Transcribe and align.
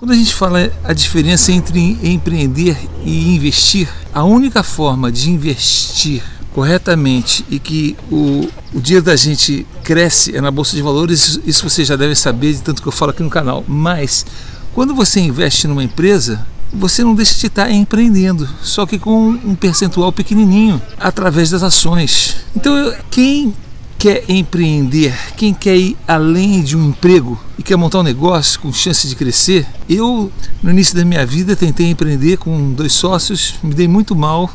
Quando 0.00 0.12
a 0.12 0.16
gente 0.16 0.34
fala 0.34 0.72
a 0.82 0.94
diferença 0.94 1.52
entre 1.52 1.98
empreender 2.02 2.74
e 3.04 3.34
investir, 3.34 3.86
a 4.14 4.24
única 4.24 4.62
forma 4.62 5.12
de 5.12 5.30
investir 5.30 6.22
corretamente 6.54 7.44
e 7.50 7.58
que 7.58 7.94
o, 8.10 8.48
o 8.72 8.80
dinheiro 8.80 9.04
da 9.04 9.14
gente 9.14 9.66
cresce 9.84 10.34
é 10.34 10.40
na 10.40 10.50
bolsa 10.50 10.74
de 10.74 10.80
valores, 10.80 11.38
isso 11.44 11.68
você 11.68 11.84
já 11.84 11.96
deve 11.96 12.14
saber 12.14 12.54
de 12.54 12.62
tanto 12.62 12.80
que 12.80 12.88
eu 12.88 12.92
falo 12.92 13.10
aqui 13.10 13.22
no 13.22 13.28
canal. 13.28 13.62
Mas 13.68 14.24
quando 14.72 14.94
você 14.94 15.20
investe 15.20 15.68
numa 15.68 15.84
empresa, 15.84 16.46
você 16.72 17.04
não 17.04 17.14
deixa 17.14 17.34
de 17.34 17.48
estar 17.48 17.70
empreendendo, 17.70 18.48
só 18.62 18.86
que 18.86 18.98
com 18.98 19.38
um 19.44 19.54
percentual 19.54 20.10
pequenininho 20.10 20.80
através 20.98 21.50
das 21.50 21.62
ações. 21.62 22.36
Então, 22.56 22.90
quem 23.10 23.54
quer 23.98 24.24
empreender, 24.30 25.14
quem 25.36 25.52
quer 25.52 25.76
ir 25.76 25.94
além 26.08 26.62
de 26.62 26.74
um 26.74 26.88
emprego 26.88 27.38
e 27.60 27.62
quer 27.62 27.76
montar 27.76 27.98
um 27.98 28.02
negócio 28.02 28.58
com 28.58 28.72
chance 28.72 29.06
de 29.06 29.14
crescer, 29.14 29.66
eu 29.86 30.32
no 30.62 30.70
início 30.70 30.96
da 30.96 31.04
minha 31.04 31.26
vida 31.26 31.54
tentei 31.54 31.90
empreender 31.90 32.38
com 32.38 32.72
dois 32.72 32.90
sócios, 32.90 33.56
me 33.62 33.74
dei 33.74 33.86
muito 33.86 34.16
mal. 34.16 34.50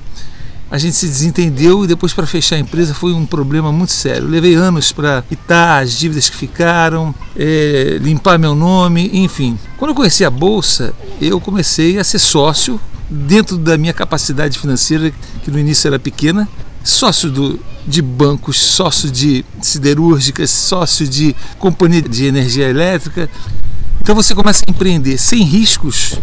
A 0.71 0.79
gente 0.79 0.95
se 0.95 1.05
desentendeu 1.05 1.83
e 1.83 1.87
depois 1.87 2.13
para 2.13 2.25
fechar 2.25 2.55
a 2.55 2.59
empresa 2.59 2.95
foi 2.95 3.13
um 3.13 3.23
problema 3.23 3.71
muito 3.71 3.93
sério. 3.93 4.27
levei 4.27 4.55
anos 4.55 4.91
para 4.91 5.21
quitar 5.21 5.83
as 5.83 5.93
dívidas 5.93 6.27
que 6.27 6.35
ficaram, 6.35 7.13
é, 7.37 7.99
limpar 8.01 8.39
meu 8.39 8.55
nome, 8.55 9.11
enfim. 9.13 9.55
Quando 9.77 9.91
eu 9.91 9.95
conheci 9.95 10.25
a 10.25 10.29
bolsa, 10.31 10.91
eu 11.21 11.39
comecei 11.39 11.99
a 11.99 12.03
ser 12.03 12.17
sócio 12.17 12.81
dentro 13.07 13.55
da 13.55 13.77
minha 13.77 13.93
capacidade 13.93 14.57
financeira, 14.57 15.13
que 15.43 15.51
no 15.51 15.59
início 15.59 15.87
era 15.87 15.99
pequena, 15.99 16.49
sócio 16.85 17.31
do, 17.31 17.59
de 17.87 17.99
bancos, 17.99 18.57
sócio 18.57 19.09
de 19.09 19.43
siderúrgicas, 19.59 20.51
sócio 20.51 21.07
de 21.07 21.35
companhia 21.57 22.01
de 22.01 22.25
energia 22.25 22.69
elétrica. 22.69 23.27
Então 23.99 24.13
você 24.13 24.35
começa 24.35 24.63
a 24.65 24.71
empreender 24.71 25.17
sem 25.17 25.43
riscos, 25.43 26.19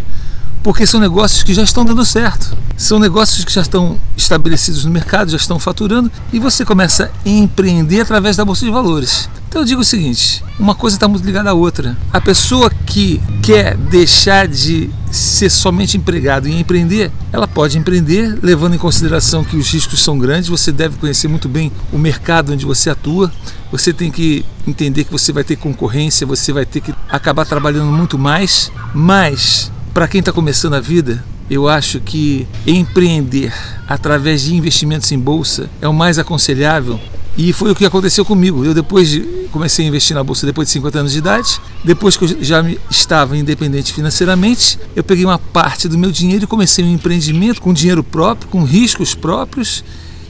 porque 0.62 0.86
são 0.86 1.00
negócios 1.00 1.42
que 1.42 1.52
já 1.52 1.62
estão 1.62 1.84
dando 1.84 2.04
certo. 2.04 2.56
São 2.76 2.98
negócios 2.98 3.44
que 3.44 3.52
já 3.52 3.60
estão 3.60 3.98
estabelecidos 4.16 4.84
no 4.84 4.90
mercado, 4.90 5.30
já 5.30 5.36
estão 5.36 5.58
faturando 5.58 6.10
e 6.32 6.38
você 6.38 6.64
começa 6.64 7.10
a 7.24 7.28
empreender 7.28 8.00
através 8.00 8.36
da 8.36 8.44
bolsa 8.44 8.64
de 8.64 8.70
valores. 8.70 9.28
Então 9.48 9.62
eu 9.62 9.66
digo 9.66 9.82
o 9.82 9.84
seguinte: 9.84 10.42
uma 10.58 10.74
coisa 10.74 10.96
está 10.96 11.06
muito 11.06 11.24
ligada 11.24 11.50
à 11.50 11.52
outra. 11.52 11.96
A 12.12 12.20
pessoa 12.20 12.70
que 12.86 13.20
quer 13.42 13.76
deixar 13.76 14.48
de 14.48 14.88
ser 15.10 15.50
somente 15.50 15.96
empregado 15.96 16.48
e 16.48 16.58
empreender, 16.58 17.12
ela 17.30 17.46
pode 17.46 17.76
empreender, 17.76 18.38
levando 18.42 18.74
em 18.74 18.78
consideração 18.78 19.44
que 19.44 19.56
os 19.56 19.70
riscos 19.70 20.02
são 20.02 20.18
grandes. 20.18 20.48
Você 20.48 20.72
deve 20.72 20.96
conhecer 20.96 21.28
muito 21.28 21.48
bem 21.48 21.70
o 21.92 21.98
mercado 21.98 22.52
onde 22.52 22.64
você 22.64 22.88
atua. 22.88 23.30
Você 23.70 23.92
tem 23.92 24.10
que 24.10 24.44
entender 24.66 25.04
que 25.04 25.12
você 25.12 25.32
vai 25.32 25.44
ter 25.44 25.56
concorrência, 25.56 26.26
você 26.26 26.52
vai 26.52 26.64
ter 26.64 26.80
que 26.80 26.94
acabar 27.08 27.44
trabalhando 27.44 27.92
muito 27.92 28.18
mais. 28.18 28.72
Mas, 28.94 29.70
para 29.92 30.08
quem 30.08 30.20
está 30.20 30.32
começando 30.32 30.74
a 30.74 30.80
vida, 30.80 31.22
eu 31.50 31.68
acho 31.68 32.00
que 32.00 32.46
empreender 32.66 33.52
através 33.86 34.42
de 34.42 34.54
investimentos 34.54 35.12
em 35.12 35.18
bolsa 35.18 35.68
é 35.82 35.88
o 35.88 35.92
mais 35.92 36.18
aconselhável 36.18 36.98
e 37.36 37.52
foi 37.52 37.70
o 37.70 37.74
que 37.74 37.84
aconteceu 37.84 38.24
comigo. 38.24 38.64
Eu 38.64 38.72
depois 38.72 39.10
de, 39.10 39.20
comecei 39.50 39.84
a 39.84 39.88
investir 39.88 40.14
na 40.14 40.24
bolsa 40.24 40.46
depois 40.46 40.68
de 40.68 40.72
50 40.72 40.98
anos 40.98 41.12
de 41.12 41.18
idade. 41.18 41.60
Depois 41.84 42.16
que 42.16 42.24
eu 42.24 42.42
já 42.42 42.64
estava 42.90 43.36
independente 43.36 43.92
financeiramente, 43.92 44.78
eu 44.96 45.04
peguei 45.04 45.24
uma 45.24 45.38
parte 45.38 45.88
do 45.88 45.98
meu 45.98 46.10
dinheiro 46.10 46.44
e 46.44 46.46
comecei 46.46 46.84
um 46.84 46.92
empreendimento 46.92 47.60
com 47.60 47.72
dinheiro 47.72 48.02
próprio, 48.02 48.48
com 48.48 48.64
riscos 48.64 49.14
próprios 49.14 49.84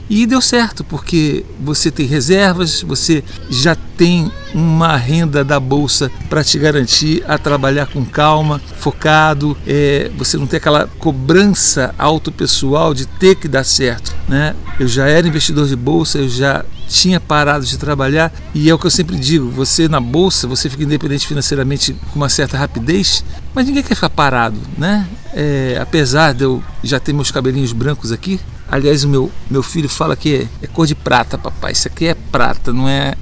e 0.09 0.25
deu 0.25 0.41
certo, 0.41 0.83
porque 0.83 1.45
você 1.59 1.89
tem 1.89 2.05
reservas, 2.05 2.81
você 2.81 3.23
já 3.49 3.75
tem 3.75 4.31
uma 4.53 4.95
renda 4.95 5.43
da 5.43 5.59
bolsa 5.59 6.11
para 6.29 6.43
te 6.43 6.59
garantir 6.59 7.23
a 7.27 7.37
trabalhar 7.37 7.87
com 7.87 8.05
calma, 8.05 8.61
focado, 8.77 9.57
é, 9.65 10.11
você 10.17 10.37
não 10.37 10.45
tem 10.45 10.57
aquela 10.57 10.87
cobrança 10.99 11.95
autopessoal 11.97 12.93
de 12.93 13.05
ter 13.05 13.35
que 13.35 13.47
dar 13.47 13.63
certo. 13.63 14.13
Né? 14.27 14.55
Eu 14.79 14.87
já 14.87 15.07
era 15.07 15.27
investidor 15.27 15.67
de 15.67 15.75
bolsa, 15.75 16.19
eu 16.19 16.29
já 16.29 16.63
tinha 16.87 17.19
parado 17.19 17.65
de 17.65 17.77
trabalhar 17.77 18.31
e 18.53 18.69
é 18.69 18.73
o 18.73 18.77
que 18.77 18.85
eu 18.85 18.91
sempre 18.91 19.17
digo: 19.17 19.49
você 19.49 19.87
na 19.87 19.99
bolsa, 19.99 20.47
você 20.47 20.69
fica 20.69 20.83
independente 20.83 21.27
financeiramente 21.27 21.93
com 22.11 22.17
uma 22.17 22.29
certa 22.29 22.57
rapidez, 22.57 23.23
mas 23.53 23.65
ninguém 23.65 23.83
quer 23.83 23.95
ficar 23.95 24.09
parado, 24.09 24.59
né? 24.77 25.07
É, 25.33 25.77
apesar 25.81 26.33
de 26.33 26.43
eu 26.43 26.63
já 26.83 26.99
ter 26.99 27.13
meus 27.13 27.31
cabelinhos 27.31 27.73
brancos 27.73 28.11
aqui, 28.11 28.39
Aliás, 28.69 29.03
o 29.03 29.09
meu, 29.09 29.31
meu 29.49 29.61
filho 29.61 29.89
fala 29.89 30.15
que 30.15 30.47
é, 30.61 30.65
é 30.65 30.67
cor 30.67 30.87
de 30.87 30.95
prata, 30.95 31.37
papai. 31.37 31.73
Isso 31.73 31.87
aqui 31.87 32.07
é 32.07 32.15
prata, 32.15 32.73
não 32.73 32.87
é, 32.87 33.13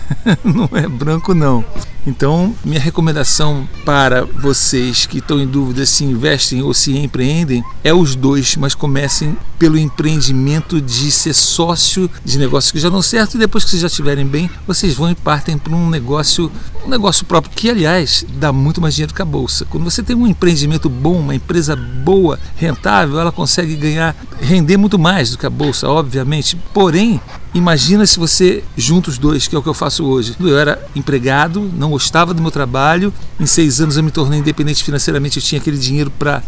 não 0.44 0.68
é 0.72 0.86
branco, 0.88 1.34
não. 1.34 1.64
Então, 2.06 2.54
minha 2.64 2.80
recomendação 2.80 3.68
para 3.84 4.24
vocês 4.24 5.06
que 5.06 5.18
estão 5.18 5.38
em 5.38 5.46
dúvida 5.46 5.84
se 5.84 6.04
investem 6.04 6.62
ou 6.62 6.72
se 6.72 6.96
empreendem 6.96 7.62
é 7.84 7.92
os 7.92 8.14
dois, 8.14 8.56
mas 8.56 8.74
comecem 8.74 9.36
pelo 9.58 9.76
empreendimento 9.76 10.80
de 10.80 11.10
ser 11.10 11.34
sócio 11.34 12.10
de 12.24 12.38
negócios 12.38 12.72
que 12.72 12.80
já 12.80 12.88
dão 12.88 13.02
certo 13.02 13.34
e 13.34 13.38
depois 13.38 13.64
que 13.64 13.70
vocês 13.70 13.82
já 13.82 13.88
estiverem 13.88 14.26
bem, 14.26 14.50
vocês 14.66 14.94
vão 14.94 15.10
e 15.10 15.14
partem 15.14 15.58
para 15.58 15.74
um 15.74 15.90
negócio, 15.90 16.50
um 16.84 16.88
negócio 16.88 17.26
próprio 17.26 17.52
que, 17.54 17.68
aliás, 17.68 18.24
dá 18.38 18.52
muito 18.52 18.80
mais 18.80 18.94
dinheiro 18.94 19.14
que 19.14 19.20
a 19.20 19.24
bolsa. 19.24 19.66
Quando 19.66 19.84
você 19.84 20.02
tem 20.02 20.16
um 20.16 20.26
empreendimento 20.26 20.88
bom, 20.88 21.18
uma 21.18 21.34
empresa 21.34 21.76
boa, 21.76 22.40
rentável, 22.56 23.20
ela 23.20 23.30
consegue 23.30 23.76
ganhar, 23.76 24.16
render 24.40 24.78
muito 24.78 24.98
mais 24.98 25.30
do 25.30 25.38
que 25.38 25.46
a 25.46 25.50
bolsa, 25.50 25.88
obviamente. 25.88 26.56
Porém, 26.72 27.20
imagina 27.54 28.06
se 28.06 28.18
você 28.18 28.62
junta 28.76 29.10
os 29.10 29.18
dois, 29.18 29.46
que 29.46 29.54
é 29.54 29.58
o 29.58 29.62
que 29.62 29.68
eu 29.68 29.74
faço 29.74 30.04
hoje. 30.04 30.36
Eu 30.40 30.58
era 30.58 30.84
empregado, 30.94 31.70
não 31.74 31.90
gostava 31.90 32.32
do 32.32 32.42
meu 32.42 32.50
trabalho. 32.50 33.12
Em 33.38 33.46
seis 33.46 33.80
anos 33.80 33.96
eu 33.96 34.02
me 34.02 34.10
tornei 34.10 34.40
independente 34.40 34.84
financeiramente, 34.84 35.38
eu 35.38 35.42
tinha 35.42 35.60
aquele 35.60 35.78
dinheiro 35.78 36.10
para 36.10 36.42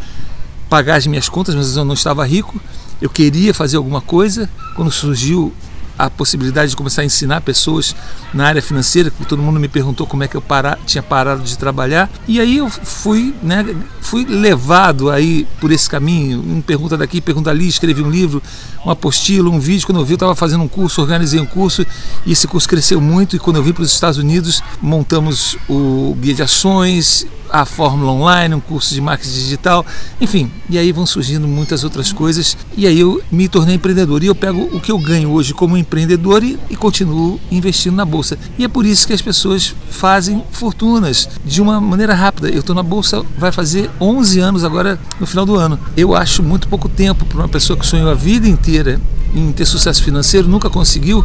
pagar 0.68 0.96
as 0.96 1.06
minhas 1.06 1.28
contas, 1.28 1.54
mas 1.54 1.76
eu 1.76 1.84
não 1.84 1.94
estava 1.94 2.24
rico. 2.26 2.60
Eu 3.00 3.10
queria 3.10 3.52
fazer 3.52 3.76
alguma 3.76 4.00
coisa. 4.00 4.48
Quando 4.74 4.90
surgiu 4.90 5.52
a 5.98 6.08
possibilidade 6.08 6.70
de 6.70 6.76
começar 6.76 7.02
a 7.02 7.04
ensinar 7.04 7.40
pessoas 7.42 7.94
na 8.32 8.46
área 8.46 8.62
financeira, 8.62 9.10
que 9.10 9.24
todo 9.24 9.42
mundo 9.42 9.60
me 9.60 9.68
perguntou 9.68 10.06
como 10.06 10.24
é 10.24 10.28
que 10.28 10.36
eu 10.36 10.42
tinha 10.86 11.02
parado 11.02 11.42
de 11.42 11.56
trabalhar. 11.58 12.10
E 12.26 12.40
aí 12.40 12.56
eu 12.56 12.68
fui, 12.70 13.34
né, 13.42 13.64
fui 14.12 14.26
levado 14.26 15.08
aí 15.08 15.46
por 15.58 15.72
esse 15.72 15.88
caminho, 15.88 16.38
um 16.40 16.60
pergunta 16.60 16.98
daqui, 16.98 17.18
pergunta 17.18 17.48
ali, 17.48 17.66
escrevi 17.66 18.02
um 18.02 18.10
livro, 18.10 18.42
uma 18.84 18.92
apostila, 18.92 19.48
um 19.48 19.58
vídeo. 19.58 19.86
Quando 19.86 20.02
eu 20.02 20.04
vi, 20.04 20.12
eu 20.12 20.16
estava 20.16 20.34
fazendo 20.34 20.62
um 20.62 20.68
curso, 20.68 21.00
organizei 21.00 21.40
um 21.40 21.46
curso 21.46 21.82
e 22.26 22.32
esse 22.32 22.46
curso 22.46 22.68
cresceu 22.68 23.00
muito. 23.00 23.36
E 23.36 23.38
quando 23.38 23.56
eu 23.56 23.62
vim 23.62 23.72
para 23.72 23.82
os 23.82 23.90
Estados 23.90 24.18
Unidos, 24.18 24.62
montamos 24.82 25.56
o 25.66 26.14
guia 26.20 26.34
de 26.34 26.42
ações, 26.42 27.26
a 27.52 27.66
Fórmula 27.66 28.10
Online, 28.12 28.54
um 28.54 28.60
curso 28.60 28.94
de 28.94 29.00
marketing 29.00 29.34
digital, 29.34 29.84
enfim. 30.18 30.50
E 30.70 30.78
aí 30.78 30.90
vão 30.90 31.04
surgindo 31.04 31.46
muitas 31.46 31.84
outras 31.84 32.10
coisas. 32.10 32.56
E 32.76 32.86
aí 32.86 32.98
eu 32.98 33.22
me 33.30 33.46
tornei 33.46 33.76
empreendedor. 33.76 34.22
E 34.22 34.26
eu 34.26 34.34
pego 34.34 34.62
o 34.74 34.80
que 34.80 34.90
eu 34.90 34.98
ganho 34.98 35.30
hoje 35.30 35.52
como 35.52 35.76
empreendedor 35.76 36.42
e, 36.42 36.58
e 36.70 36.74
continuo 36.74 37.38
investindo 37.50 37.94
na 37.94 38.06
bolsa. 38.06 38.38
E 38.58 38.64
é 38.64 38.68
por 38.68 38.86
isso 38.86 39.06
que 39.06 39.12
as 39.12 39.20
pessoas 39.20 39.74
fazem 39.90 40.42
fortunas 40.50 41.28
de 41.44 41.60
uma 41.60 41.78
maneira 41.78 42.14
rápida. 42.14 42.48
Eu 42.48 42.60
estou 42.60 42.74
na 42.74 42.82
bolsa, 42.82 43.22
vai 43.36 43.52
fazer 43.52 43.90
11 44.02 44.40
anos 44.40 44.64
agora 44.64 44.98
no 45.20 45.26
final 45.26 45.46
do 45.46 45.54
ano. 45.54 45.78
Eu 45.96 46.14
acho 46.14 46.42
muito 46.42 46.68
pouco 46.68 46.88
tempo 46.88 47.24
para 47.24 47.38
uma 47.38 47.48
pessoa 47.48 47.78
que 47.78 47.86
sonhou 47.86 48.10
a 48.10 48.14
vida 48.14 48.48
inteira 48.48 49.00
em 49.34 49.52
ter 49.52 49.64
sucesso 49.64 50.02
financeiro, 50.02 50.48
nunca 50.48 50.68
conseguiu. 50.68 51.24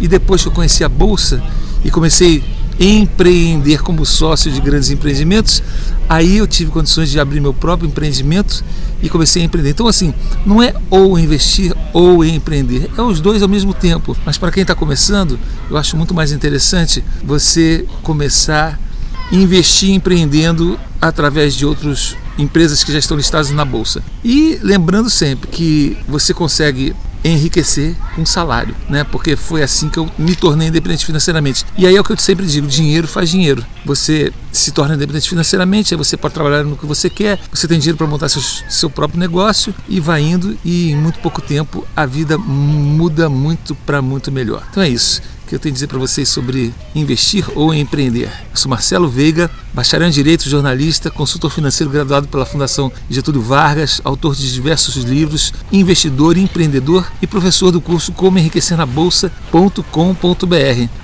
E 0.00 0.06
depois 0.06 0.42
que 0.42 0.48
eu 0.48 0.52
conheci 0.52 0.84
a 0.84 0.88
bolsa 0.88 1.42
e 1.84 1.90
comecei 1.90 2.42
empreender 2.80 3.82
como 3.82 4.06
sócio 4.06 4.50
de 4.50 4.58
grandes 4.58 4.88
empreendimentos, 4.90 5.62
aí 6.08 6.38
eu 6.38 6.46
tive 6.46 6.70
condições 6.70 7.10
de 7.10 7.20
abrir 7.20 7.38
meu 7.38 7.52
próprio 7.52 7.86
empreendimento 7.86 8.64
e 9.02 9.08
comecei 9.10 9.42
a 9.42 9.44
empreender. 9.44 9.70
Então, 9.70 9.86
assim, 9.86 10.14
não 10.46 10.62
é 10.62 10.74
ou 10.88 11.18
investir 11.18 11.74
ou 11.92 12.24
empreender, 12.24 12.90
é 12.96 13.02
os 13.02 13.20
dois 13.20 13.42
ao 13.42 13.48
mesmo 13.48 13.74
tempo. 13.74 14.16
Mas 14.24 14.38
para 14.38 14.50
quem 14.50 14.62
está 14.62 14.74
começando, 14.74 15.38
eu 15.68 15.76
acho 15.76 15.94
muito 15.94 16.14
mais 16.14 16.32
interessante 16.32 17.04
você 17.22 17.84
começar 18.02 18.78
a 18.78 18.89
investir 19.32 19.90
empreendendo 19.90 20.78
através 21.00 21.54
de 21.54 21.64
outras 21.64 22.16
empresas 22.38 22.82
que 22.82 22.92
já 22.92 22.98
estão 22.98 23.16
listadas 23.16 23.50
na 23.50 23.64
bolsa. 23.64 24.02
E 24.24 24.58
lembrando 24.62 25.08
sempre 25.10 25.48
que 25.48 25.96
você 26.08 26.34
consegue 26.34 26.94
enriquecer 27.22 27.94
com 28.14 28.24
salário, 28.24 28.74
né? 28.88 29.04
Porque 29.04 29.36
foi 29.36 29.62
assim 29.62 29.88
que 29.88 29.98
eu 29.98 30.10
me 30.18 30.34
tornei 30.34 30.68
independente 30.68 31.04
financeiramente. 31.04 31.64
E 31.76 31.86
aí 31.86 31.94
é 31.94 32.00
o 32.00 32.04
que 32.04 32.12
eu 32.12 32.16
sempre 32.16 32.46
digo: 32.46 32.66
dinheiro 32.66 33.06
faz 33.06 33.30
dinheiro. 33.30 33.64
Você 33.84 34.32
se 34.52 34.72
torna 34.72 34.94
independente 34.94 35.28
financeiramente, 35.28 35.94
aí 35.94 35.98
você 35.98 36.16
pode 36.16 36.34
trabalhar 36.34 36.64
no 36.64 36.76
que 36.76 36.86
você 36.86 37.08
quer, 37.10 37.38
você 37.52 37.68
tem 37.68 37.78
dinheiro 37.78 37.98
para 37.98 38.06
montar 38.06 38.28
seu, 38.28 38.42
seu 38.68 38.90
próprio 38.90 39.20
negócio 39.20 39.74
e 39.88 40.00
vai 40.00 40.22
indo, 40.22 40.56
e 40.64 40.90
em 40.90 40.96
muito 40.96 41.18
pouco 41.20 41.40
tempo 41.40 41.86
a 41.94 42.06
vida 42.06 42.36
muda 42.38 43.28
muito 43.28 43.74
para 43.74 44.00
muito 44.00 44.32
melhor. 44.32 44.66
Então 44.70 44.82
é 44.82 44.88
isso. 44.88 45.22
Que 45.50 45.56
eu 45.56 45.58
tenho 45.58 45.72
a 45.72 45.74
dizer 45.74 45.88
para 45.88 45.98
vocês 45.98 46.28
sobre 46.28 46.72
investir 46.94 47.44
ou 47.56 47.74
empreender. 47.74 48.30
Eu 48.50 48.56
sou 48.56 48.70
Marcelo 48.70 49.08
Veiga, 49.08 49.50
bacharel 49.74 50.06
em 50.06 50.10
Direito, 50.12 50.48
jornalista, 50.48 51.10
consultor 51.10 51.50
financeiro 51.50 51.90
graduado 51.90 52.28
pela 52.28 52.46
Fundação 52.46 52.92
Getúlio 53.10 53.42
Vargas, 53.42 54.00
autor 54.04 54.36
de 54.36 54.52
diversos 54.52 54.94
livros, 55.02 55.52
investidor, 55.72 56.36
empreendedor 56.36 57.04
e 57.20 57.26
professor 57.26 57.72
do 57.72 57.80
curso 57.80 58.12
Como 58.12 58.38
Enriquecer 58.38 58.76
na 58.76 58.86
Bolsa.com.br. 58.86 59.40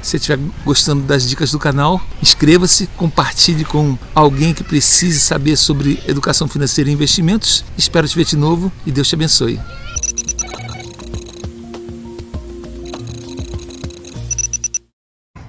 Se 0.01 0.17
estiver 0.17 0.39
gostando 0.65 1.03
das 1.03 1.29
dicas 1.29 1.51
do 1.51 1.59
canal, 1.59 2.01
inscreva-se, 2.23 2.87
compartilhe 2.97 3.65
com 3.65 3.99
alguém 4.15 4.55
que 4.55 4.63
precise 4.63 5.19
saber 5.19 5.57
sobre 5.57 6.01
educação 6.07 6.47
financeira 6.47 6.89
e 6.89 6.93
investimentos. 6.93 7.65
Espero 7.77 8.07
te 8.07 8.15
ver 8.15 8.25
de 8.25 8.37
novo 8.37 8.71
e 8.87 8.93
Deus 8.93 9.09
te 9.09 9.17
abençoe. 9.17 9.59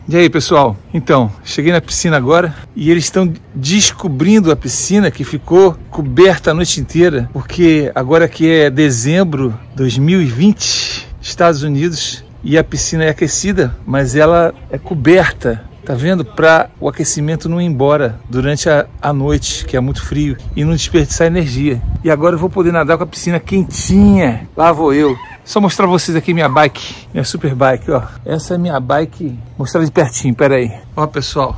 E 0.09 0.15
aí, 0.15 0.29
pessoal? 0.29 0.77
Então, 0.93 1.29
cheguei 1.43 1.73
na 1.73 1.81
piscina 1.81 2.15
agora 2.15 2.55
e 2.73 2.89
eles 2.89 3.03
estão 3.03 3.33
descobrindo 3.53 4.53
a 4.53 4.55
piscina 4.55 5.11
que 5.11 5.25
ficou 5.25 5.77
coberta 5.89 6.51
a 6.51 6.53
noite 6.53 6.79
inteira, 6.79 7.29
porque 7.33 7.91
agora 7.93 8.25
que 8.29 8.49
é 8.49 8.69
dezembro 8.69 9.49
de 9.71 9.75
2020, 9.75 11.09
Estados 11.21 11.61
Unidos, 11.61 12.23
e 12.41 12.57
a 12.57 12.63
piscina 12.63 13.03
é 13.03 13.09
aquecida, 13.09 13.75
mas 13.85 14.15
ela 14.15 14.53
é 14.71 14.77
coberta 14.77 15.67
Tá 15.87 15.93
vendo? 15.93 16.25
Para 16.25 16.69
o 16.81 16.89
aquecimento 16.89 17.47
não 17.47 17.61
ir 17.61 17.65
embora 17.65 18.19
durante 18.29 18.69
a, 18.69 18.87
a 19.01 19.13
noite, 19.13 19.63
que 19.63 19.77
é 19.77 19.79
muito 19.79 20.03
frio, 20.03 20.35
e 20.53 20.65
não 20.65 20.73
desperdiçar 20.73 21.27
energia. 21.27 21.81
E 22.03 22.11
agora 22.11 22.35
eu 22.35 22.39
vou 22.39 22.49
poder 22.49 22.73
nadar 22.73 22.97
com 22.97 23.05
a 23.05 23.07
piscina 23.07 23.39
quentinha. 23.39 24.49
Lá 24.53 24.73
vou 24.73 24.93
eu. 24.93 25.15
Só 25.47 25.61
mostrar 25.61 25.85
pra 25.87 25.93
vocês 25.93 26.17
aqui 26.17 26.33
minha 26.33 26.49
bike, 26.49 27.07
minha 27.13 27.23
super 27.23 27.55
bike, 27.55 27.89
ó. 27.89 28.03
Essa 28.25 28.55
é 28.55 28.57
minha 28.57 28.77
bike, 28.81 29.39
mostrar 29.57 29.81
de 29.81 29.89
pertinho, 29.89 30.35
pera 30.35 30.55
aí. 30.55 30.77
Ó, 30.93 31.07
pessoal, 31.07 31.55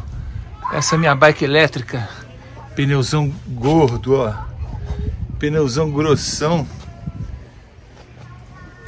essa 0.71 0.93
é 0.93 0.97
minha 0.99 1.15
bike 1.15 1.43
elétrica, 1.43 2.07
pneuzão 2.75 3.33
gordo, 3.47 4.13
ó. 4.13 4.31
Pneuzão 5.39 5.89
grossão. 5.89 6.67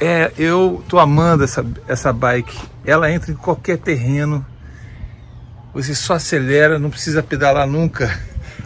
É, 0.00 0.30
eu 0.38 0.84
tô 0.88 1.00
amando 1.00 1.42
essa, 1.42 1.66
essa 1.88 2.12
bike. 2.12 2.56
Ela 2.84 3.10
entra 3.10 3.32
em 3.32 3.36
qualquer 3.36 3.78
terreno. 3.78 4.46
Você 5.74 5.96
só 5.96 6.14
acelera, 6.14 6.78
não 6.78 6.90
precisa 6.90 7.24
pedalar 7.24 7.66
nunca. 7.66 8.20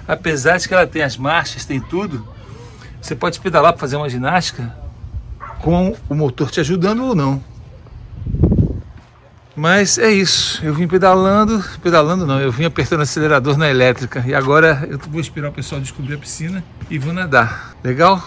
Apesar 0.06 0.58
de 0.58 0.68
que 0.68 0.74
ela 0.74 0.86
tem 0.86 1.00
as 1.00 1.16
marchas, 1.16 1.64
tem 1.64 1.80
tudo. 1.80 2.28
Você 3.00 3.14
pode 3.14 3.40
pedalar 3.40 3.72
para 3.72 3.80
fazer 3.80 3.96
uma 3.96 4.10
ginástica 4.10 4.84
com 5.66 5.96
o 6.08 6.14
motor 6.14 6.48
te 6.48 6.60
ajudando 6.60 7.02
ou 7.02 7.12
não. 7.12 7.42
Mas 9.56 9.98
é 9.98 10.12
isso, 10.12 10.64
eu 10.64 10.72
vim 10.72 10.86
pedalando, 10.86 11.60
pedalando 11.82 12.24
não, 12.24 12.40
eu 12.40 12.52
vim 12.52 12.66
apertando 12.66 13.00
o 13.00 13.02
acelerador 13.02 13.58
na 13.58 13.68
elétrica 13.68 14.22
e 14.24 14.32
agora 14.32 14.86
eu 14.88 14.96
vou 15.10 15.20
esperar 15.20 15.48
o 15.48 15.52
pessoal 15.52 15.80
descobrir 15.80 16.14
a 16.14 16.18
piscina 16.18 16.62
e 16.88 17.00
vou 17.00 17.12
nadar. 17.12 17.74
Legal? 17.82 18.22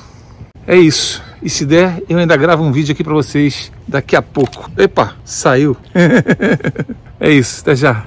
É 0.67 0.75
isso. 0.75 1.23
E 1.41 1.49
se 1.49 1.65
der, 1.65 2.03
eu 2.09 2.17
ainda 2.17 2.35
gravo 2.35 2.61
um 2.61 2.73
vídeo 2.73 2.91
aqui 2.91 3.05
para 3.05 3.13
vocês 3.13 3.71
daqui 3.87 4.17
a 4.17 4.21
pouco. 4.21 4.69
Epa, 4.77 5.15
saiu. 5.23 5.77
é 7.21 7.31
isso, 7.31 7.61
até 7.61 7.73
já. 7.73 8.05